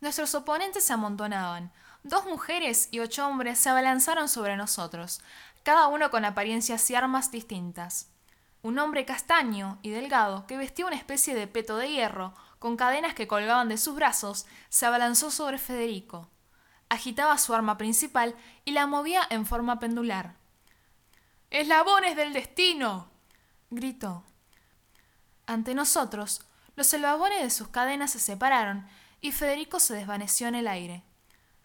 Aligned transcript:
Nuestros 0.00 0.34
oponentes 0.34 0.84
se 0.84 0.92
amontonaban. 0.92 1.72
Dos 2.02 2.24
mujeres 2.24 2.88
y 2.90 3.00
ocho 3.00 3.26
hombres 3.26 3.58
se 3.58 3.68
abalanzaron 3.68 4.28
sobre 4.28 4.56
nosotros, 4.56 5.20
cada 5.62 5.88
uno 5.88 6.10
con 6.10 6.24
apariencias 6.24 6.90
y 6.90 6.94
armas 6.94 7.30
distintas. 7.30 8.08
Un 8.62 8.78
hombre 8.78 9.04
castaño 9.04 9.78
y 9.82 9.90
delgado, 9.90 10.46
que 10.46 10.56
vestía 10.56 10.86
una 10.86 10.96
especie 10.96 11.34
de 11.34 11.46
peto 11.46 11.76
de 11.76 11.90
hierro, 11.90 12.34
con 12.58 12.76
cadenas 12.76 13.14
que 13.14 13.28
colgaban 13.28 13.68
de 13.68 13.76
sus 13.76 13.94
brazos, 13.94 14.46
se 14.70 14.86
abalanzó 14.86 15.30
sobre 15.30 15.58
Federico. 15.58 16.28
Agitaba 16.88 17.36
su 17.38 17.54
arma 17.54 17.76
principal 17.76 18.34
y 18.64 18.72
la 18.72 18.86
movía 18.86 19.22
en 19.30 19.44
forma 19.46 19.78
pendular. 19.78 20.34
¡Eslabones 21.50 22.16
del 22.16 22.32
destino! 22.32 23.10
gritó. 23.70 24.24
Ante 25.46 25.74
nosotros, 25.74 26.42
los 26.76 26.92
eslabones 26.92 27.42
de 27.42 27.50
sus 27.50 27.68
cadenas 27.68 28.12
se 28.12 28.18
separaron 28.18 28.86
y 29.20 29.32
Federico 29.32 29.80
se 29.80 29.94
desvaneció 29.94 30.48
en 30.48 30.54
el 30.54 30.68
aire. 30.68 31.02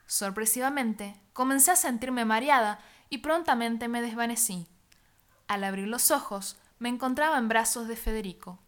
Sorpresivamente, 0.08 1.20
comencé 1.34 1.72
a 1.72 1.76
sentirme 1.76 2.26
mareada 2.26 2.80
y 3.10 3.20
prontamente 3.20 3.88
me 3.88 4.02
desvanecí. 4.02 4.68
Al 5.48 5.64
abrir 5.64 5.88
los 5.88 6.12
ojos, 6.12 6.58
me 6.80 6.90
encontraba 6.90 7.38
en 7.38 7.48
brazos 7.48 7.88
de 7.88 7.96
Federico. 7.96 8.60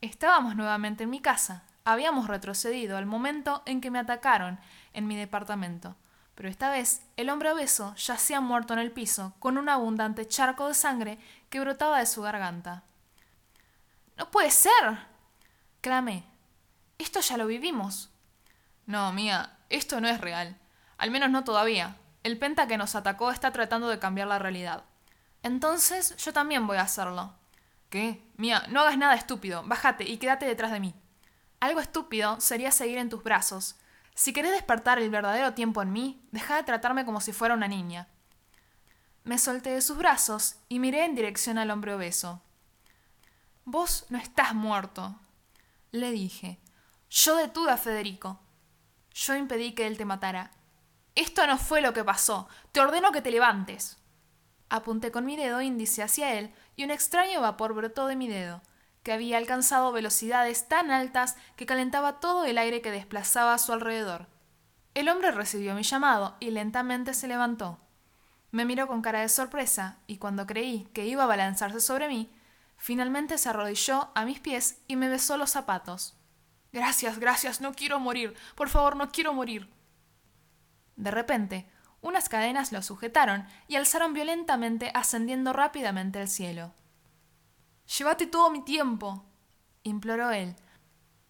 Estábamos 0.00 0.56
nuevamente 0.56 1.04
en 1.04 1.10
mi 1.10 1.20
casa. 1.20 1.64
Habíamos 1.84 2.28
retrocedido 2.28 2.96
al 2.96 3.06
momento 3.06 3.62
en 3.66 3.80
que 3.80 3.90
me 3.90 3.98
atacaron 3.98 4.58
en 4.92 5.06
mi 5.06 5.16
departamento. 5.16 5.96
Pero 6.34 6.48
esta 6.48 6.70
vez 6.70 7.02
el 7.16 7.28
hombre 7.28 7.52
obeso 7.52 7.94
yacía 7.96 8.40
muerto 8.40 8.72
en 8.72 8.80
el 8.80 8.92
piso, 8.92 9.34
con 9.38 9.58
un 9.58 9.68
abundante 9.68 10.26
charco 10.26 10.68
de 10.68 10.74
sangre 10.74 11.18
que 11.50 11.60
brotaba 11.60 11.98
de 11.98 12.06
su 12.06 12.22
garganta. 12.22 12.84
No 14.16 14.30
puede 14.30 14.50
ser. 14.50 14.72
clamé. 15.80 16.24
Esto 16.98 17.20
ya 17.20 17.36
lo 17.36 17.46
vivimos. 17.46 18.11
No, 18.86 19.12
mía, 19.12 19.58
esto 19.68 20.00
no 20.00 20.08
es 20.08 20.20
real. 20.20 20.58
Al 20.98 21.10
menos 21.10 21.30
no 21.30 21.44
todavía. 21.44 21.96
El 22.22 22.38
penta 22.38 22.66
que 22.66 22.78
nos 22.78 22.94
atacó 22.94 23.30
está 23.30 23.50
tratando 23.52 23.88
de 23.88 23.98
cambiar 23.98 24.28
la 24.28 24.38
realidad. 24.38 24.84
Entonces 25.42 26.16
yo 26.16 26.32
también 26.32 26.66
voy 26.66 26.76
a 26.76 26.82
hacerlo. 26.82 27.34
¿Qué? 27.90 28.24
Mía, 28.36 28.64
no 28.70 28.80
hagas 28.80 28.96
nada 28.96 29.14
estúpido. 29.14 29.62
Bájate 29.66 30.04
y 30.04 30.18
quédate 30.18 30.46
detrás 30.46 30.72
de 30.72 30.80
mí. 30.80 30.94
Algo 31.60 31.80
estúpido 31.80 32.40
sería 32.40 32.70
seguir 32.70 32.98
en 32.98 33.08
tus 33.08 33.22
brazos. 33.22 33.76
Si 34.14 34.32
querés 34.32 34.52
despertar 34.52 34.98
el 34.98 35.10
verdadero 35.10 35.54
tiempo 35.54 35.82
en 35.82 35.92
mí, 35.92 36.26
deja 36.32 36.56
de 36.56 36.64
tratarme 36.64 37.04
como 37.04 37.20
si 37.20 37.32
fuera 37.32 37.54
una 37.54 37.68
niña. 37.68 38.08
Me 39.24 39.38
solté 39.38 39.70
de 39.70 39.82
sus 39.82 39.96
brazos 39.96 40.56
y 40.68 40.78
miré 40.78 41.04
en 41.04 41.14
dirección 41.14 41.58
al 41.58 41.70
hombre 41.70 41.94
obeso. 41.94 42.42
Vos 43.64 44.06
no 44.08 44.18
estás 44.18 44.54
muerto, 44.54 45.14
le 45.92 46.10
dije. 46.10 46.58
Yo 47.10 47.36
detuve 47.36 47.70
a 47.70 47.76
Federico. 47.76 48.40
Yo 49.14 49.34
impedí 49.34 49.72
que 49.72 49.86
él 49.86 49.96
te 49.96 50.04
matara. 50.04 50.50
Esto 51.14 51.46
no 51.46 51.58
fue 51.58 51.80
lo 51.80 51.92
que 51.92 52.04
pasó. 52.04 52.48
Te 52.72 52.80
ordeno 52.80 53.12
que 53.12 53.22
te 53.22 53.30
levantes. 53.30 53.98
Apunté 54.68 55.12
con 55.12 55.26
mi 55.26 55.36
dedo 55.36 55.60
índice 55.60 56.02
hacia 56.02 56.32
él 56.38 56.50
y 56.76 56.84
un 56.84 56.90
extraño 56.90 57.42
vapor 57.42 57.74
brotó 57.74 58.06
de 58.06 58.16
mi 58.16 58.26
dedo, 58.26 58.62
que 59.02 59.12
había 59.12 59.36
alcanzado 59.36 59.92
velocidades 59.92 60.66
tan 60.68 60.90
altas 60.90 61.36
que 61.56 61.66
calentaba 61.66 62.20
todo 62.20 62.44
el 62.44 62.56
aire 62.56 62.80
que 62.80 62.90
desplazaba 62.90 63.52
a 63.52 63.58
su 63.58 63.72
alrededor. 63.72 64.28
El 64.94 65.08
hombre 65.08 65.30
recibió 65.30 65.74
mi 65.74 65.82
llamado 65.82 66.36
y 66.40 66.50
lentamente 66.50 67.12
se 67.12 67.28
levantó. 67.28 67.80
Me 68.50 68.64
miró 68.64 68.86
con 68.86 69.02
cara 69.02 69.20
de 69.20 69.28
sorpresa 69.28 69.98
y 70.06 70.18
cuando 70.18 70.46
creí 70.46 70.88
que 70.92 71.06
iba 71.06 71.24
a 71.24 71.26
balanzarse 71.26 71.80
sobre 71.80 72.08
mí, 72.08 72.30
finalmente 72.76 73.38
se 73.38 73.48
arrodilló 73.48 74.10
a 74.14 74.24
mis 74.24 74.40
pies 74.40 74.78
y 74.88 74.96
me 74.96 75.08
besó 75.08 75.36
los 75.36 75.50
zapatos. 75.50 76.14
Gracias, 76.72 77.18
gracias, 77.18 77.60
no 77.60 77.74
quiero 77.74 78.00
morir. 78.00 78.34
Por 78.54 78.68
favor, 78.68 78.96
no 78.96 79.10
quiero 79.10 79.34
morir. 79.34 79.68
De 80.96 81.10
repente, 81.10 81.70
unas 82.00 82.28
cadenas 82.28 82.72
lo 82.72 82.82
sujetaron 82.82 83.46
y 83.68 83.76
alzaron 83.76 84.14
violentamente, 84.14 84.90
ascendiendo 84.94 85.52
rápidamente 85.52 86.20
al 86.20 86.28
cielo. 86.28 86.72
Llévate 87.98 88.26
todo 88.26 88.50
mi 88.50 88.64
tiempo, 88.64 89.24
imploró 89.82 90.30
él. 90.30 90.56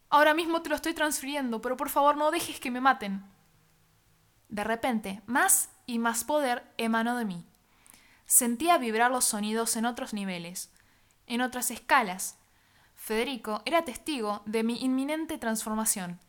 Ahora 0.09 0.35
mismo 0.35 0.63
te 0.63 0.69
lo 0.69 0.77
estoy 0.77 0.95
transfiriendo, 0.95 1.61
pero 1.61 1.77
por 1.77 1.91
favor 1.91 2.17
no 2.17 2.31
dejes 2.31 2.61
que 2.61 2.71
me 2.71 2.81
maten. 2.81 3.25
De 4.49 4.63
repente, 4.63 5.23
más 5.27 5.71
y 5.87 5.99
más 5.99 6.25
poder 6.25 6.71
emanó 6.77 7.17
de 7.17 7.25
mí. 7.25 7.47
Sentía 8.27 8.79
vibrar 8.79 9.11
los 9.11 9.25
sonidos 9.25 9.77
en 9.77 9.87
otros 9.87 10.15
niveles, 10.15 10.71
en 11.27 11.41
otras 11.41 11.71
escalas. 11.71 12.39
Federico 13.03 13.63
era 13.65 13.85
testigo 13.85 14.43
de 14.47 14.63
mi 14.63 14.81
inminente 14.81 15.37
transformación. 15.37 16.21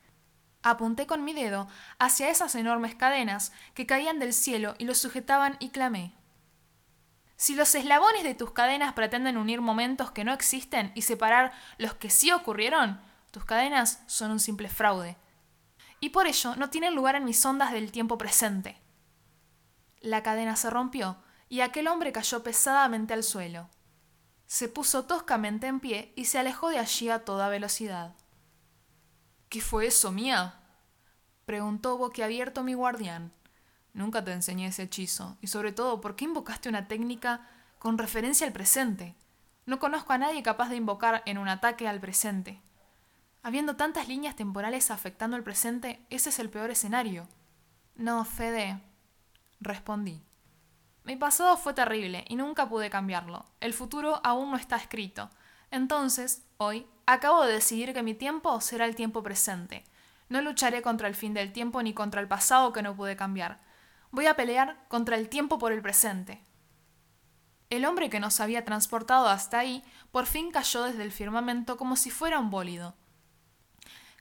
Apunté 0.64 1.06
con 1.06 1.24
mi 1.24 1.32
dedo 1.32 1.68
hacia 2.00 2.32
esas 2.32 2.56
enormes 2.56 2.96
cadenas 2.96 3.52
que 3.76 3.86
caían 3.86 4.18
del 4.18 4.34
cielo 4.34 4.74
y 4.80 4.86
los 4.86 4.98
sujetaban 4.98 5.56
y 5.60 5.70
clamé. 5.70 6.16
Si 7.36 7.54
los 7.54 7.76
eslabones 7.76 8.24
de 8.24 8.34
tus 8.34 8.54
cadenas 8.54 8.94
pretenden 8.94 9.38
unir 9.38 9.62
momentos 9.62 10.10
que 10.10 10.24
no 10.24 10.34
existen 10.34 10.92
y 10.96 11.04
separar 11.04 11.52
los 11.78 11.94
que 11.94 12.10
sí 12.10 12.32
ocurrieron, 12.32 13.00
tus 13.30 13.46
cadenas 13.46 14.02
son 14.08 14.32
un 14.32 14.40
simple 14.40 14.68
fraude. 14.68 15.16
Y 16.00 16.10
por 16.10 16.26
ello 16.26 16.56
no 16.56 16.72
tienen 16.72 16.96
lugar 16.96 17.14
en 17.14 17.24
mis 17.26 17.46
ondas 17.46 17.72
del 17.72 17.92
tiempo 17.92 18.18
presente. 18.18 18.82
La 20.00 20.24
cadena 20.24 20.56
se 20.56 20.72
rompió 20.72 21.18
y 21.50 21.62
aquel 21.62 21.88
hombre 21.88 22.12
cayó 22.12 22.42
pesadamente 22.42 23.14
al 23.14 23.22
suelo. 23.22 23.70
Se 24.48 24.68
puso 24.68 25.06
toscamente 25.06 25.68
en 25.68 25.80
pie 25.80 26.14
y 26.16 26.26
se 26.26 26.40
alejó 26.40 26.70
de 26.70 26.80
allí 26.80 27.10
a 27.10 27.26
toda 27.26 27.50
velocidad. 27.50 28.16
¿Qué 29.50 29.62
fue 29.62 29.88
eso, 29.88 30.12
mía? 30.12 30.60
preguntó 31.46 31.98
boquiabierto 31.98 32.64
mi 32.64 32.74
guardián. 32.74 33.32
Nunca 33.94 34.24
te 34.24 34.32
enseñé 34.32 34.68
ese 34.68 34.84
hechizo, 34.84 35.38
y 35.42 35.48
sobre 35.48 35.72
todo, 35.72 36.02
¿por 36.02 36.16
qué 36.16 36.26
invocaste 36.26 36.70
una 36.70 36.88
técnica 36.88 37.48
con 37.78 37.98
referencia 37.98 38.48
al 38.48 38.54
presente? 38.54 39.16
No 39.66 39.80
conozco 39.80 40.14
a 40.14 40.18
nadie 40.18 40.42
capaz 40.44 40.70
de 40.70 40.78
invocar 40.78 41.22
en 41.26 41.38
un 41.38 41.48
ataque 41.48 41.88
al 41.88 42.00
presente. 42.00 42.60
Habiendo 43.44 43.76
tantas 43.76 44.08
líneas 44.08 44.36
temporales 44.36 44.90
afectando 44.90 45.38
el 45.38 45.44
presente, 45.44 46.06
ese 46.10 46.30
es 46.30 46.40
el 46.40 46.50
peor 46.50 46.72
escenario. 46.72 47.28
No, 47.96 48.26
Fede, 48.26 48.82
respondí. 49.60 50.24
Mi 51.04 51.16
pasado 51.18 51.58
fue 51.58 51.74
terrible 51.74 52.24
y 52.30 52.36
nunca 52.36 52.70
pude 52.70 52.90
cambiarlo. 52.90 53.46
El 53.60 53.74
futuro 53.74 54.22
aún 54.24 54.52
no 54.52 54.58
está 54.58 54.78
escrito. 54.78 55.30
Entonces, 55.70 56.44
hoy, 56.58 56.88
acabo 57.06 57.44
de 57.44 57.54
decidir 57.54 57.94
que 57.94 58.04
mi 58.04 58.14
tiempo 58.14 58.62
será 58.62 58.86
el 58.86 58.96
tiempo 58.96 59.22
presente. 59.22 59.84
No 60.30 60.42
lucharé 60.42 60.82
contra 60.82 61.08
el 61.08 61.16
fin 61.16 61.34
del 61.34 61.52
tiempo 61.52 61.84
ni 61.84 61.94
contra 61.94 62.22
el 62.22 62.28
pasado 62.28 62.72
que 62.72 62.82
no 62.82 62.96
pude 62.96 63.16
cambiar. 63.16 63.60
Voy 64.12 64.28
a 64.28 64.36
pelear 64.36 64.78
contra 64.88 65.18
el 65.18 65.28
tiempo 65.28 65.60
por 65.60 65.74
el 65.74 65.82
presente. 65.82 66.42
El 67.70 67.86
hombre 67.86 68.10
que 68.10 68.20
nos 68.20 68.40
había 68.40 68.64
transportado 68.64 69.28
hasta 69.28 69.60
ahí 69.60 69.84
por 70.12 70.28
fin 70.28 70.52
cayó 70.52 70.84
desde 70.84 71.04
el 71.04 71.12
firmamento 71.12 71.76
como 71.76 71.96
si 71.96 72.12
fuera 72.12 72.40
un 72.40 72.50
bólido. 72.50 72.96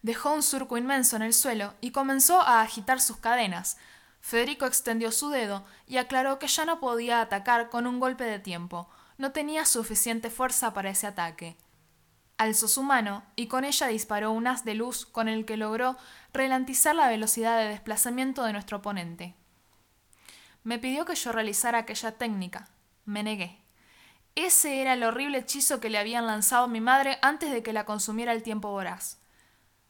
Dejó 0.01 0.33
un 0.33 0.43
surco 0.43 0.79
inmenso 0.79 1.17
en 1.17 1.23
el 1.23 1.35
suelo 1.35 1.75
y 1.81 1.93
comenzó 1.93 2.41
a 2.41 2.63
agitar 2.63 3.01
sus 3.01 3.19
cadenas. 3.19 3.77
Federico 4.23 4.67
extendió 4.67 5.11
su 5.13 5.29
dedo 5.29 5.65
y 5.87 5.99
aclaró 5.99 6.39
que 6.39 6.47
ya 6.47 6.65
no 6.65 6.81
podía 6.81 7.21
atacar 7.21 7.69
con 7.69 7.87
un 7.87 8.01
golpe 8.01 8.25
de 8.25 8.39
tiempo, 8.39 8.89
no 9.19 9.33
tenía 9.33 9.67
suficiente 9.67 10.31
fuerza 10.31 10.73
para 10.73 10.91
ese 10.91 11.09
ataque. 11.09 11.57
Alzó 12.39 12.69
su 12.69 12.83
mano 12.83 13.25
y 13.37 13.49
con 13.49 13.65
ella 13.65 13.89
disparó 13.89 14.31
un 14.31 14.47
haz 14.47 14.65
de 14.65 14.75
luz 14.75 15.05
con 15.05 15.29
el 15.29 15.45
que 15.45 15.57
logró 15.57 15.97
ralentizar 16.33 16.95
la 16.95 17.09
velocidad 17.09 17.59
de 17.59 17.69
desplazamiento 17.69 18.45
de 18.45 18.53
nuestro 18.53 18.79
oponente. 18.79 19.35
Me 20.63 20.79
pidió 20.79 21.05
que 21.05 21.17
yo 21.17 21.33
realizara 21.33 21.79
aquella 21.79 22.13
técnica. 22.13 22.69
Me 23.05 23.23
negué. 23.25 23.59
Ese 24.37 24.81
era 24.81 24.95
el 24.95 25.03
horrible 25.03 25.39
hechizo 25.39 25.81
que 25.81 25.91
le 25.91 25.99
habían 25.99 26.27
lanzado 26.27 26.69
mi 26.69 26.81
madre 26.81 27.19
antes 27.23 27.51
de 27.51 27.63
que 27.63 27.73
la 27.73 27.85
consumiera 27.85 28.33
el 28.33 28.45
tiempo 28.45 28.71
voraz. 28.71 29.19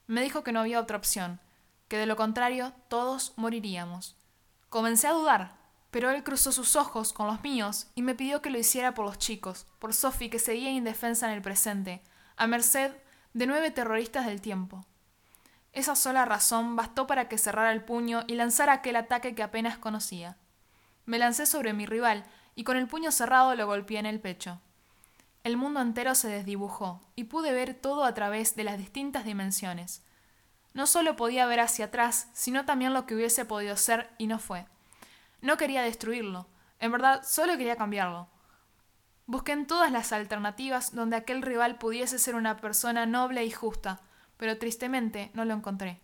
Me 0.06 0.22
dijo 0.22 0.43
que 0.43 0.53
no 0.53 0.60
había 0.60 0.81
otra 0.81 0.97
opción, 0.97 1.38
que 1.88 1.99
de 1.99 2.06
lo 2.06 2.16
contrario 2.16 2.72
todos 2.88 3.35
moriríamos. 3.37 4.17
Comencé 4.73 5.07
a 5.07 5.13
dudar, 5.13 5.53
pero 5.91 6.09
él 6.11 6.25
cruzó 6.25 6.51
sus 6.51 6.77
ojos 6.77 7.13
con 7.13 7.27
los 7.27 7.43
míos 7.43 7.89
y 7.95 8.01
me 8.01 8.15
pidió 8.15 8.41
que 8.41 8.49
lo 8.49 8.59
hiciera 8.59 8.95
por 8.95 9.05
los 9.05 9.19
chicos, 9.19 9.67
por 9.79 9.93
Sophie 9.93 10.31
que 10.31 10.39
seguía 10.39 10.71
indefensa 10.71 11.27
en 11.27 11.35
el 11.35 11.43
presente, 11.43 12.01
a 12.37 12.47
merced 12.47 12.91
de 13.35 13.47
nueve 13.47 13.71
terroristas 13.71 14.25
del 14.25 14.41
tiempo. 14.41 14.87
Esa 15.75 15.95
sola 15.95 16.25
razón 16.25 16.75
bastó 16.75 17.07
para 17.07 17.29
que 17.29 17.37
cerrara 17.37 17.71
el 17.71 17.85
puño 17.85 18.25
y 18.27 18.35
lanzara 18.35 18.73
aquel 18.73 18.97
ataque 18.97 19.35
que 19.35 19.43
apenas 19.43 19.77
conocía. 19.77 20.39
Me 21.05 21.19
lancé 21.19 21.45
sobre 21.45 21.75
mi 21.75 21.85
rival 21.85 22.25
y 22.55 22.65
con 22.65 22.79
el 22.79 22.89
puño 22.89 23.13
cerrado 23.13 23.55
lo 23.55 23.67
golpeé 23.67 23.99
en 23.99 24.07
el 24.07 24.21
pecho. 24.21 24.59
El 25.45 25.59
mundo 25.59 25.83
entero 25.83 26.15
se 26.15 26.29
desdibujó 26.29 27.03
y 27.15 27.25
pude 27.25 27.53
ver 27.53 27.75
todo 27.75 28.05
a 28.05 28.15
través 28.15 28.57
de 28.57 28.65
las 28.65 28.79
distintas 28.79 29.27
dimensiones. 29.27 30.03
No 30.75 30.87
solo 30.87 31.17
podía 31.17 31.47
ver 31.47 31.61
hacia 31.61 31.87
atrás, 31.87 32.29
sino 32.33 32.65
también 32.65 32.95
lo 32.95 33.07
que 33.07 33.15
hubiese 33.15 33.45
podido 33.45 33.77
ser 33.77 34.11
y 34.19 34.27
no 34.27 34.39
fue. 34.39 34.67
No 35.41 35.57
quería 35.57 35.83
destruirlo, 35.83 36.47
en 36.79 36.93
verdad 36.93 37.23
solo 37.25 37.57
quería 37.57 37.77
cambiarlo. 37.77 38.29
Busqué 39.27 39.53
en 39.53 39.67
todas 39.67 39.93
las 39.93 40.13
alternativas 40.13 40.95
donde 40.95 41.17
aquel 41.17 41.43
rival 41.43 41.79
pudiese 41.79 42.19
ser 42.19 42.35
una 42.35 42.57
persona 42.57 43.07
noble 43.07 43.45
y 43.45 43.51
justa, 43.51 44.01
pero 44.37 44.59
tristemente 44.59 45.31
no 45.35 45.45
lo 45.45 45.55
encontré. 45.55 46.01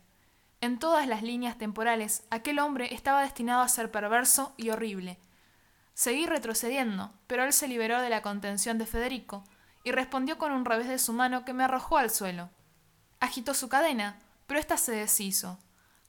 En 0.61 0.79
todas 0.79 1.07
las 1.07 1.23
líneas 1.23 1.59
temporales, 1.59 2.25
aquel 2.31 2.59
hombre 2.59 2.95
estaba 2.95 3.23
destinado 3.23 3.63
a 3.63 3.69
ser 3.69 3.91
perverso 3.91 4.55
y 4.57 4.71
horrible. 4.71 5.19
Seguí 5.95 6.27
retrocediendo, 6.27 7.13
pero 7.27 7.45
él 7.45 7.53
se 7.53 7.69
liberó 7.69 8.01
de 8.01 8.11
la 8.11 8.23
contención 8.23 8.79
de 8.79 8.87
Federico 8.87 9.45
y 9.83 9.93
respondió 9.93 10.39
con 10.39 10.53
un 10.53 10.65
revés 10.65 10.89
de 10.89 10.99
su 10.99 11.13
mano 11.13 11.45
que 11.45 11.55
me 11.55 11.65
arrojó 11.65 11.99
al 11.99 12.11
suelo. 12.11 12.51
Agitó 13.21 13.55
su 13.55 13.69
cadena, 13.69 14.19
pero 14.49 14.59
ésta 14.59 14.77
se 14.77 14.93
deshizo. 14.93 15.61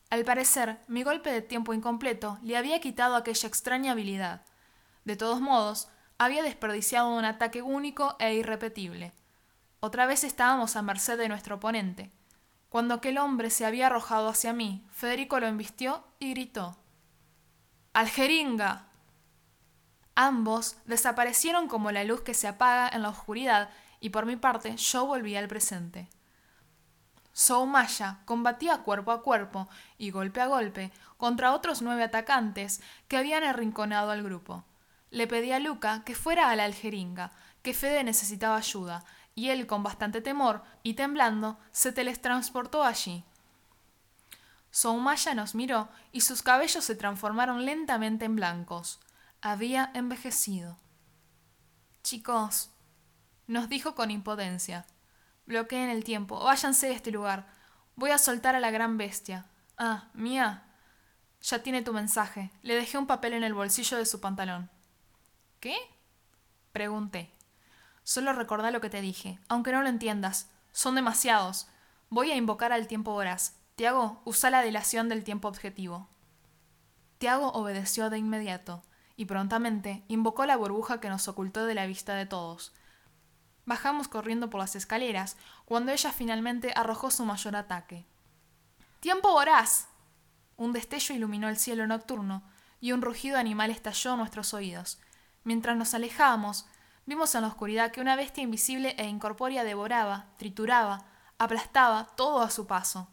Al 0.10 0.24
parecer, 0.24 0.80
mi 0.88 1.04
golpe 1.04 1.32
de 1.32 1.44
tiempo 1.44 1.76
incompleto 1.76 2.40
le 2.42 2.58
había 2.58 2.82
quitado 2.82 3.16
aquella 3.16 3.48
extraña 3.48 3.92
habilidad. 3.92 4.44
De 5.06 5.16
todos 5.16 5.42
modos, 5.42 5.90
había 6.18 6.42
desperdiciado 6.42 7.16
un 7.16 7.26
ataque 7.26 7.62
único 7.62 8.16
e 8.18 8.34
irrepetible. 8.34 9.14
Otra 9.82 10.08
vez 10.08 10.24
estábamos 10.24 10.76
a 10.76 10.82
merced 10.82 11.18
de 11.18 11.30
nuestro 11.30 11.58
oponente. 11.58 12.12
Cuando 12.70 12.96
aquel 12.96 13.18
hombre 13.18 13.50
se 13.50 13.66
había 13.66 13.88
arrojado 13.88 14.30
hacia 14.30 14.54
mí, 14.54 14.88
Federico 14.92 15.40
lo 15.40 15.48
embistió 15.48 16.06
y 16.18 16.32
gritó 16.32 16.78
¡Al 17.94 18.10
Ambos 20.16 20.78
desaparecieron 20.86 21.68
como 21.68 21.92
la 21.92 22.04
luz 22.04 22.22
que 22.22 22.34
se 22.34 22.48
apaga 22.48 22.90
en 22.90 23.02
la 23.02 23.10
oscuridad 23.10 23.70
y 24.00 24.10
por 24.10 24.26
mi 24.26 24.38
parte 24.38 24.76
yo 24.78 25.06
volví 25.06 25.36
al 25.36 25.48
presente. 25.48 26.10
Soumaya 27.40 28.20
combatía 28.26 28.80
cuerpo 28.80 29.14
a 29.14 29.24
cuerpo 29.24 29.70
y 29.98 30.12
golpe 30.12 30.42
a 30.42 30.48
golpe 30.48 30.92
contra 31.16 31.54
otros 31.54 31.82
nueve 31.82 32.04
atacantes 32.04 32.82
que 33.08 33.16
habían 33.16 33.46
arrinconado 33.46 34.12
al 34.12 34.24
grupo. 34.24 34.66
Le 35.10 35.26
pedí 35.26 35.54
a 35.54 35.60
Luca 35.60 36.04
que 36.04 36.16
fuera 36.16 36.50
a 36.50 36.56
la 36.58 36.66
aljeringa, 36.66 37.32
que 37.62 37.74
Fede 37.74 38.04
necesitaba 38.04 38.58
ayuda, 38.58 39.06
y 39.36 39.52
él, 39.52 39.68
con 39.68 39.84
bastante 39.84 40.20
temor 40.20 40.64
y 40.84 40.96
temblando, 40.96 41.58
se 41.72 41.94
teletransportó 41.94 42.84
allí. 42.84 43.24
Soumaya 44.70 45.34
nos 45.34 45.56
miró 45.56 45.88
y 46.12 46.20
sus 46.20 46.44
cabellos 46.44 46.84
se 46.84 46.96
transformaron 46.96 47.64
lentamente 47.64 48.26
en 48.26 48.36
blancos. 48.36 49.00
Había 49.40 49.92
envejecido. 49.94 50.78
Chicos, 52.04 52.72
nos 53.48 53.70
dijo 53.70 53.96
con 53.96 54.12
impotencia. 54.12 54.86
Bloqueen 55.50 55.90
el 55.90 56.04
tiempo. 56.04 56.40
Váyanse 56.44 56.86
de 56.86 56.94
este 56.94 57.10
lugar. 57.10 57.48
Voy 57.96 58.12
a 58.12 58.20
soltar 58.20 58.56
a 58.56 58.60
la 58.60 58.70
gran 58.70 59.00
bestia. 59.00 59.48
Ah, 59.80 60.10
mía. 60.14 60.64
Ya 61.42 61.64
tiene 61.64 61.82
tu 61.82 61.92
mensaje. 61.92 62.52
Le 62.62 62.76
dejé 62.76 63.00
un 63.00 63.08
papel 63.08 63.34
en 63.34 63.44
el 63.44 63.56
bolsillo 63.56 63.98
de 63.98 64.06
su 64.06 64.22
pantalón. 64.22 64.70
¿Qué? 65.60 65.76
Pregunté. 66.72 67.34
Solo 68.04 68.34
recordá 68.34 68.70
lo 68.70 68.80
que 68.80 68.92
te 68.92 69.02
dije, 69.02 69.40
aunque 69.48 69.72
no 69.72 69.82
lo 69.82 69.90
entiendas. 69.90 70.52
Son 70.72 70.94
demasiados. 70.94 71.68
Voy 72.12 72.30
a 72.30 72.36
invocar 72.36 72.72
al 72.72 72.86
tiempo 72.86 73.14
voraz. 73.14 73.58
Tiago, 73.74 74.22
usa 74.26 74.52
la 74.52 74.62
dilación 74.62 75.10
del 75.10 75.24
tiempo 75.24 75.48
objetivo. 75.48 76.10
Tiago 77.18 77.50
obedeció 77.54 78.12
de 78.12 78.20
inmediato, 78.20 78.84
y 79.16 79.26
prontamente 79.26 80.04
invocó 80.10 80.46
la 80.46 80.58
burbuja 80.58 81.00
que 81.00 81.10
nos 81.10 81.28
ocultó 81.28 81.66
de 81.66 81.74
la 81.74 81.88
vista 81.88 82.14
de 82.14 82.28
todos. 82.28 82.72
Bajamos 83.70 84.08
corriendo 84.08 84.50
por 84.50 84.60
las 84.60 84.76
escaleras, 84.76 85.38
cuando 85.66 85.92
ella 85.92 86.12
finalmente 86.12 86.74
arrojó 86.76 87.12
su 87.12 87.24
mayor 87.24 87.56
ataque. 87.56 88.08
¡Tiempo 89.00 89.32
voraz! 89.32 89.88
Un 90.58 90.74
destello 90.74 91.14
iluminó 91.14 91.50
el 91.50 91.58
cielo 91.58 91.86
nocturno, 91.86 92.42
y 92.82 92.94
un 92.94 93.04
rugido 93.04 93.38
animal 93.38 93.70
estalló 93.70 94.14
en 94.14 94.18
nuestros 94.18 94.56
oídos. 94.56 95.00
Mientras 95.44 95.78
nos 95.78 95.94
alejábamos, 95.94 96.66
Vimos 97.10 97.34
en 97.34 97.42
la 97.42 97.48
oscuridad 97.48 97.92
que 97.92 98.02
una 98.02 98.16
bestia 98.16 98.44
invisible 98.44 98.94
e 99.00 99.08
incorpórea 99.08 99.64
devoraba, 99.64 100.28
trituraba, 100.38 101.06
aplastaba 101.40 102.06
todo 102.16 102.44
a 102.44 102.52
su 102.52 102.68
paso, 102.68 103.08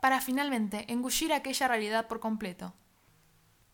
para 0.00 0.20
finalmente 0.20 0.84
engullir 0.92 1.32
aquella 1.32 1.66
realidad 1.66 2.06
por 2.06 2.20
completo. 2.20 2.74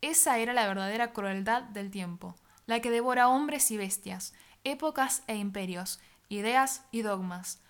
Esa 0.01 0.39
era 0.39 0.55
la 0.55 0.67
verdadera 0.67 1.13
crueldad 1.13 1.63
del 1.63 1.91
tiempo, 1.91 2.37
la 2.65 2.81
que 2.81 2.91
devora 2.91 3.29
hombres 3.29 3.71
y 3.71 3.77
bestias, 3.77 4.33
épocas 4.65 5.25
e 5.27 5.37
imperios, 5.37 6.01
ideas 6.31 6.85
y 6.91 7.03
dogmas. 7.03 7.61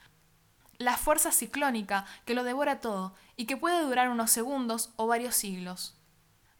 La 0.78 0.96
fuerza 0.96 1.32
ciclónica 1.32 2.06
que 2.24 2.34
lo 2.34 2.44
devora 2.44 2.80
todo 2.80 3.14
y 3.36 3.46
que 3.46 3.56
puede 3.56 3.82
durar 3.82 4.08
unos 4.08 4.30
segundos 4.30 4.92
o 4.94 5.08
varios 5.08 5.34
siglos. 5.34 5.96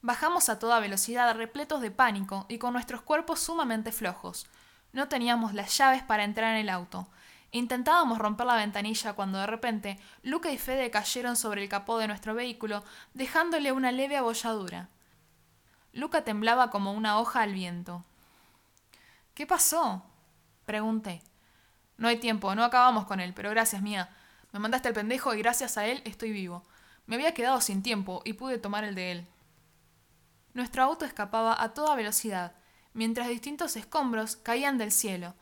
Bajamos 0.02 0.48
a 0.48 0.58
toda 0.58 0.80
velocidad 0.80 1.32
repletos 1.36 1.80
de 1.80 1.92
pánico 1.92 2.46
y 2.48 2.58
con 2.58 2.72
nuestros 2.72 3.02
cuerpos 3.02 3.38
sumamente 3.38 3.92
flojos, 3.92 4.46
no 4.92 5.08
teníamos 5.08 5.54
las 5.54 5.76
llaves 5.76 6.02
para 6.02 6.24
entrar 6.24 6.54
en 6.54 6.62
el 6.62 6.68
auto. 6.68 7.06
Intentábamos 7.52 8.18
romper 8.18 8.46
la 8.46 8.56
ventanilla 8.56 9.12
cuando 9.12 9.38
de 9.38 9.46
repente 9.46 9.98
Luca 10.22 10.50
y 10.50 10.58
Fede 10.58 10.90
cayeron 10.90 11.36
sobre 11.36 11.62
el 11.62 11.68
capó 11.68 11.98
de 11.98 12.08
nuestro 12.08 12.34
vehículo, 12.34 12.84
dejándole 13.14 13.72
una 13.72 13.92
leve 13.92 14.16
abolladura. 14.16 14.88
Luca 15.92 16.22
temblaba 16.22 16.70
como 16.70 16.92
una 16.92 17.18
hoja 17.18 17.42
al 17.42 17.52
viento. 17.52 18.04
¿Qué 19.34 19.46
pasó? 19.46 20.04
pregunté. 20.64 21.22
No 22.00 22.08
hay 22.08 22.16
tiempo, 22.16 22.54
no 22.54 22.64
acabamos 22.64 23.04
con 23.04 23.20
él, 23.20 23.34
pero 23.34 23.50
gracias, 23.50 23.82
mía. 23.82 24.08
Me 24.52 24.58
mandaste 24.58 24.88
el 24.88 24.94
pendejo 24.94 25.34
y 25.34 25.38
gracias 25.38 25.76
a 25.76 25.84
él 25.84 26.00
estoy 26.06 26.32
vivo. 26.32 26.64
Me 27.04 27.16
había 27.16 27.34
quedado 27.34 27.60
sin 27.60 27.82
tiempo 27.82 28.22
y 28.24 28.32
pude 28.32 28.56
tomar 28.56 28.84
el 28.84 28.94
de 28.94 29.12
él. 29.12 29.26
Nuestro 30.54 30.82
auto 30.82 31.04
escapaba 31.04 31.62
a 31.62 31.74
toda 31.74 31.94
velocidad, 31.94 32.54
mientras 32.94 33.28
distintos 33.28 33.76
escombros 33.76 34.36
caían 34.36 34.78
del 34.78 34.92
cielo. 34.92 35.34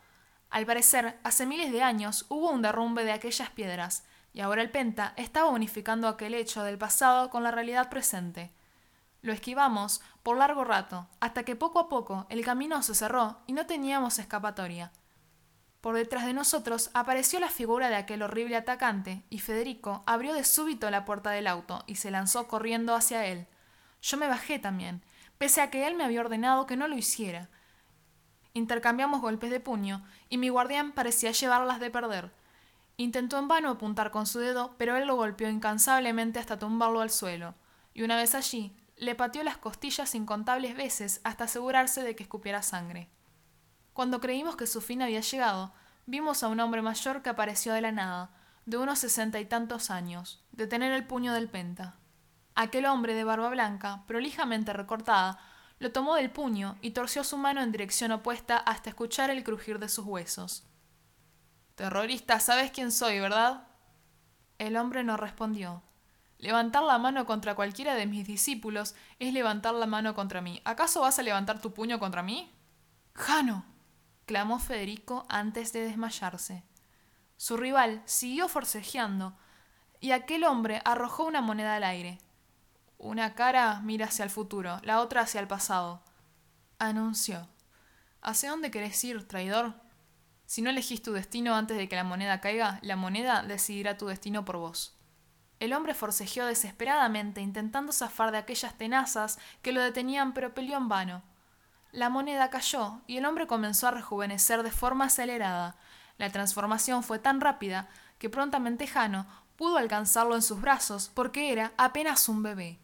Al 0.51 0.67
parecer, 0.67 1.21
hace 1.23 1.47
miles 1.47 1.71
de 1.71 1.85
años 1.85 2.27
hubo 2.29 2.51
un 2.51 2.61
derrumbe 2.61 3.05
de 3.05 3.13
aquellas 3.13 3.51
piedras, 3.51 4.03
y 4.33 4.41
ahora 4.41 4.61
el 4.61 4.73
Penta 4.73 5.13
estaba 5.15 5.51
unificando 5.51 6.09
aquel 6.09 6.35
hecho 6.35 6.65
del 6.65 6.77
pasado 6.77 7.31
con 7.31 7.45
la 7.45 7.53
realidad 7.53 7.89
presente. 7.89 8.51
Lo 9.23 9.33
esquivamos 9.33 10.01
por 10.25 10.37
largo 10.37 10.65
rato, 10.65 11.07
hasta 11.21 11.45
que 11.45 11.55
poco 11.55 11.79
a 11.79 11.89
poco 11.89 12.27
el 12.31 12.45
camino 12.45 12.83
se 12.83 12.97
cerró 12.97 13.39
y 13.47 13.53
no 13.53 13.65
teníamos 13.67 14.19
escapatoria. 14.19 14.91
Por 15.81 15.95
detrás 15.95 16.27
de 16.27 16.33
nosotros 16.33 16.91
apareció 16.93 17.39
la 17.39 17.49
figura 17.49 17.89
de 17.89 17.95
aquel 17.95 18.23
horrible 18.23 18.57
atacante, 18.57 19.23
y 19.31 19.39
Federico 19.39 20.03
abrió 20.07 20.35
de 20.35 20.45
súbito 20.45 20.91
la 20.91 21.05
puerta 21.05 21.31
del 21.31 21.47
auto 21.47 21.85
y 21.87 21.97
se 21.97 22.11
lanzó 22.11 22.49
corriendo 22.49 22.95
hacia 22.95 23.27
él. 23.27 23.47
Yo 24.03 24.17
me 24.17 24.29
bajé 24.29 24.59
también, 24.59 25.05
pese 25.39 25.61
a 25.61 25.71
que 25.71 25.87
él 25.87 25.95
me 25.95 26.05
había 26.05 26.21
ordenado 26.21 26.67
que 26.67 26.77
no 26.77 26.89
lo 26.89 26.97
hiciera. 26.97 27.49
Intercambiamos 28.55 29.21
golpes 29.21 29.51
de 29.51 29.61
puño, 29.61 30.05
y 30.29 30.39
mi 30.39 30.49
guardián 30.49 30.93
parecía 30.93 31.31
llevarlas 31.31 31.79
de 31.79 31.91
perder. 31.91 32.33
Intentó 32.97 33.39
en 33.39 33.47
vano 33.47 33.71
apuntar 33.71 34.11
con 34.11 34.27
su 34.27 34.41
dedo, 34.41 34.75
pero 34.79 34.97
él 34.97 35.07
lo 35.07 35.15
golpeó 35.15 35.49
incansablemente 35.49 36.41
hasta 36.41 36.59
tumbarlo 36.59 37.01
al 37.01 37.11
suelo, 37.11 37.55
y 37.95 38.03
una 38.03 38.17
vez 38.17 38.35
allí, 38.35 38.77
le 38.97 39.15
pateó 39.15 39.45
las 39.45 39.59
costillas 39.59 40.17
incontables 40.17 40.77
veces 40.77 41.21
hasta 41.23 41.45
asegurarse 41.45 42.03
de 42.03 42.17
que 42.17 42.25
escupiera 42.25 42.63
sangre. 42.63 43.09
Cuando 43.99 44.21
creímos 44.21 44.55
que 44.55 44.69
su 44.69 44.81
fin 44.81 45.03
había 45.03 45.23
llegado, 45.23 45.73
vimos 46.07 46.45
a 46.45 46.47
un 46.47 46.61
hombre 46.61 46.83
mayor 46.83 47.21
que 47.21 47.31
apareció 47.31 47.73
de 47.73 47.81
la 47.81 47.91
nada, 47.91 48.31
de 48.65 48.77
unos 48.77 49.01
sesenta 49.01 49.41
y 49.41 49.45
tantos 49.45 49.91
años, 49.91 50.41
detener 50.53 50.93
el 50.93 51.05
puño 51.05 51.33
del 51.33 51.49
penta. 51.49 51.97
Aquel 52.55 52.87
hombre 52.87 53.15
de 53.15 53.25
barba 53.25 53.49
blanca, 53.49 54.05
prolijamente 54.07 54.73
recortada, 54.73 55.41
lo 55.81 55.91
tomó 55.91 56.15
del 56.15 56.31
puño 56.31 56.79
y 56.81 56.93
torció 56.93 57.25
su 57.25 57.39
mano 57.39 57.61
en 57.61 57.73
dirección 57.73 58.13
opuesta 58.13 58.57
hasta 58.59 58.89
escuchar 58.89 59.31
el 59.31 59.43
crujir 59.43 59.81
de 59.81 59.89
sus 59.89 60.07
huesos. 60.07 60.65
Terrorista, 61.75 62.39
sabes 62.39 62.71
quién 62.71 62.93
soy, 62.93 63.19
¿verdad? 63.19 63.67
El 64.59 64.77
hombre 64.77 65.03
no 65.03 65.17
respondió. 65.17 65.83
Levantar 66.39 66.85
la 66.85 66.99
mano 66.99 67.27
contra 67.27 67.57
cualquiera 67.57 67.97
de 67.97 68.07
mis 68.07 68.29
discípulos 68.29 68.95
es 69.19 69.33
levantar 69.33 69.75
la 69.75 69.87
mano 69.87 70.15
contra 70.15 70.41
mí. 70.41 70.63
¿Acaso 70.65 71.01
vas 71.01 71.19
a 71.19 71.25
levantar 71.25 71.61
tu 71.61 71.75
puño 71.75 71.99
contra 71.99 72.23
mí? 72.23 72.55
Jano. 73.17 73.77
Clamó 74.29 74.59
Federico 74.59 75.25
antes 75.31 75.73
de 75.73 75.81
desmayarse. 75.81 76.63
Su 77.39 77.57
rival 77.57 78.03
siguió 78.05 78.47
forcejeando, 78.47 79.35
y 80.01 80.11
aquel 80.11 80.45
hombre 80.45 80.83
arrojó 80.85 81.25
una 81.25 81.41
moneda 81.41 81.77
al 81.77 81.83
aire. 81.83 82.19
Una 82.99 83.35
cara 83.35 83.81
mira 83.81 84.07
hacia 84.07 84.25
el 84.25 84.31
futuro, 84.31 84.81
la 84.83 85.01
otra 85.01 85.23
hacia 85.23 85.41
el 85.41 85.49
pasado. 85.49 86.03
Anunció. 86.79 87.49
¿Hacia 88.21 88.51
dónde 88.51 88.71
querés 88.71 89.03
ir, 89.03 89.27
traidor? 89.27 89.75
Si 90.45 90.61
no 90.61 90.69
elegís 90.69 91.01
tu 91.01 91.15
destino 91.15 91.55
antes 91.55 91.79
de 91.79 91.89
que 91.89 91.97
la 91.97 92.05
moneda 92.05 92.43
caiga, 92.43 92.81
la 92.83 92.97
moneda 92.97 93.43
decidirá 93.43 93.97
tu 93.97 94.09
destino 94.09 94.45
por 94.45 94.59
vos. 94.59 94.95
El 95.59 95.73
hombre 95.73 95.95
forcejeó 95.95 96.45
desesperadamente, 96.45 97.41
intentando 97.41 97.93
zafar 97.93 98.31
de 98.31 98.39
aquellas 98.39 98.77
tenazas 98.77 99.39
que 99.63 99.73
lo 99.73 99.81
detenían, 99.81 100.35
pero 100.35 100.53
peleó 100.53 100.77
en 100.77 100.89
vano. 100.89 101.23
La 101.93 102.11
moneda 102.11 102.51
cayó 102.51 103.01
y 103.07 103.17
el 103.17 103.25
hombre 103.25 103.47
comenzó 103.47 103.89
a 103.89 103.93
rejuvenecer 103.93 104.63
de 104.63 104.71
forma 104.71 105.07
acelerada. 105.07 105.77
La 106.19 106.31
transformación 106.31 107.03
fue 107.03 107.19
tan 107.19 107.41
rápida 107.41 107.89
que 108.19 108.29
prontamente 108.29 108.87
Jano 108.87 109.27
pudo 109.57 109.79
alcanzarlo 109.79 110.35
en 110.35 110.43
sus 110.43 110.61
brazos 110.61 111.11
porque 111.15 111.53
era 111.53 111.73
apenas 111.77 112.29
un 112.29 112.43
bebé. 112.43 112.79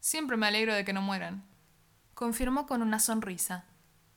Siempre 0.00 0.36
me 0.36 0.46
alegro 0.46 0.74
de 0.74 0.84
que 0.84 0.92
no 0.92 1.02
mueran, 1.02 1.44
confirmó 2.14 2.66
con 2.66 2.82
una 2.82 2.98
sonrisa, 2.98 3.64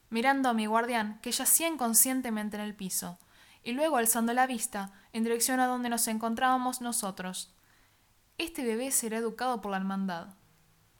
mirando 0.10 0.50
a 0.50 0.54
mi 0.54 0.66
guardián, 0.66 1.20
que 1.22 1.32
yacía 1.32 1.68
inconscientemente 1.68 2.58
en 2.58 2.64
el 2.64 2.76
piso, 2.76 3.20
y 3.64 3.74
luego 3.74 3.98
alzando 3.98 4.34
la 4.34 4.48
vista 4.48 4.92
en 5.12 5.24
dirección 5.24 5.60
a 5.60 5.68
donde 5.68 5.90
nos 5.90 6.08
encontrábamos 6.08 6.82
nosotros. 6.82 7.54
Este 8.38 8.64
bebé 8.64 8.92
será 8.92 9.18
educado 9.18 9.62
por 9.62 9.72
la 9.72 9.78
hermandad. 9.78 10.36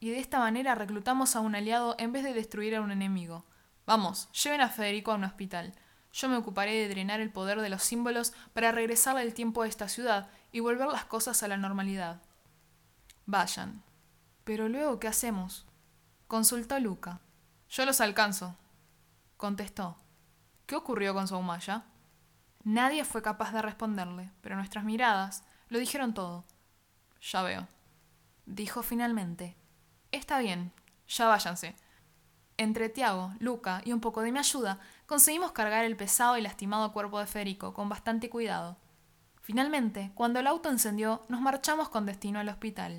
Y 0.00 0.10
de 0.10 0.18
esta 0.18 0.38
manera 0.38 0.74
reclutamos 0.74 1.36
a 1.36 1.40
un 1.40 1.54
aliado 1.54 1.94
en 1.98 2.12
vez 2.12 2.22
de 2.24 2.34
destruir 2.34 2.76
a 2.76 2.80
un 2.80 2.90
enemigo. 2.90 3.44
Vamos, 3.86 4.28
lleven 4.32 4.60
a 4.60 4.68
Federico 4.68 5.12
a 5.12 5.14
un 5.14 5.24
hospital. 5.24 5.74
Yo 6.12 6.28
me 6.28 6.36
ocuparé 6.36 6.74
de 6.74 6.88
drenar 6.88 7.20
el 7.20 7.30
poder 7.30 7.60
de 7.60 7.68
los 7.68 7.82
símbolos 7.82 8.32
para 8.52 8.72
regresarle 8.72 9.22
el 9.22 9.34
tiempo 9.34 9.62
a 9.62 9.68
esta 9.68 9.88
ciudad 9.88 10.28
y 10.52 10.60
volver 10.60 10.88
las 10.88 11.04
cosas 11.04 11.42
a 11.42 11.48
la 11.48 11.56
normalidad. 11.56 12.22
Vayan. 13.26 13.82
Pero 14.44 14.68
luego, 14.68 14.98
¿qué 14.98 15.08
hacemos? 15.08 15.66
Consultó 16.26 16.78
Luca. 16.80 17.20
Yo 17.68 17.84
los 17.84 18.00
alcanzo. 18.00 18.56
Contestó. 19.36 19.96
¿Qué 20.66 20.74
ocurrió 20.74 21.14
con 21.14 21.28
Soumaya? 21.28 21.84
Nadie 22.64 23.04
fue 23.04 23.22
capaz 23.22 23.52
de 23.52 23.62
responderle, 23.62 24.32
pero 24.40 24.56
nuestras 24.56 24.84
miradas 24.84 25.44
lo 25.68 25.78
dijeron 25.78 26.14
todo. 26.14 26.44
Ya 27.20 27.42
veo. 27.42 27.68
Dijo 28.46 28.82
finalmente. 28.82 29.56
Está 30.16 30.38
bien, 30.38 30.72
ya 31.06 31.26
váyanse. 31.26 31.76
Entre 32.56 32.88
Tiago, 32.88 33.34
Luca 33.38 33.82
y 33.84 33.92
un 33.92 34.00
poco 34.00 34.22
de 34.22 34.32
mi 34.32 34.38
ayuda, 34.38 34.80
conseguimos 35.04 35.52
cargar 35.52 35.84
el 35.84 35.94
pesado 35.94 36.38
y 36.38 36.40
lastimado 36.40 36.94
cuerpo 36.94 37.20
de 37.20 37.26
Federico 37.26 37.74
con 37.74 37.90
bastante 37.90 38.30
cuidado. 38.30 38.78
Finalmente, 39.42 40.12
cuando 40.14 40.40
el 40.40 40.46
auto 40.46 40.70
encendió, 40.70 41.26
nos 41.28 41.42
marchamos 41.42 41.90
con 41.90 42.06
destino 42.06 42.38
al 42.38 42.48
hospital. 42.48 42.94